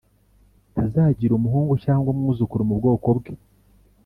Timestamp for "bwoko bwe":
2.79-3.33